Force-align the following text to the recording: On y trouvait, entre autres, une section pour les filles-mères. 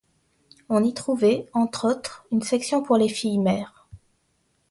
On 0.67 0.83
y 0.83 0.95
trouvait, 0.95 1.45
entre 1.53 1.87
autres, 1.87 2.25
une 2.31 2.41
section 2.41 2.81
pour 2.81 2.97
les 2.97 3.07
filles-mères. 3.07 3.87